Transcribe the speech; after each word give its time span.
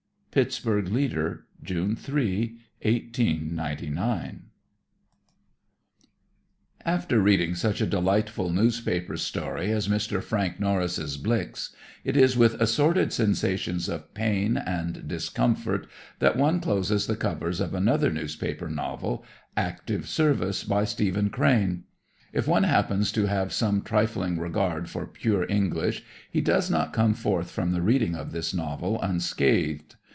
Pittsburg 0.33 0.87
Leader, 0.87 1.43
June 1.61 1.93
3, 1.97 2.57
1899 2.83 4.43
After 6.85 7.19
reading 7.19 7.53
such 7.53 7.81
a 7.81 7.85
delightful 7.85 8.49
newspaper 8.49 9.17
story 9.17 9.73
as 9.73 9.89
Mr. 9.89 10.23
Frank 10.23 10.57
Norris' 10.57 11.17
"Blix," 11.17 11.75
it 12.05 12.15
is 12.15 12.37
with 12.37 12.53
assorted 12.61 13.11
sensations 13.11 13.89
of 13.89 14.13
pain 14.13 14.55
and 14.55 15.05
discomfort 15.05 15.85
that 16.19 16.37
one 16.37 16.61
closes 16.61 17.07
the 17.07 17.17
covers 17.17 17.59
of 17.59 17.73
another 17.73 18.09
newspaper 18.09 18.69
novel, 18.69 19.25
"Active 19.57 20.07
Service," 20.07 20.63
by 20.63 20.85
Stephen 20.85 21.29
Crane. 21.29 21.83
If 22.31 22.47
one 22.47 22.63
happens 22.63 23.11
to 23.11 23.25
have 23.25 23.51
some 23.51 23.81
trifling 23.81 24.39
regard 24.39 24.89
for 24.89 25.05
pure 25.07 25.45
English, 25.51 26.05
he 26.31 26.39
does 26.39 26.71
not 26.71 26.93
come 26.93 27.13
forth 27.15 27.51
from 27.51 27.73
the 27.73 27.81
reading 27.81 28.15
of 28.15 28.31
this 28.31 28.53
novel 28.53 28.97
unscathed. 29.01 29.95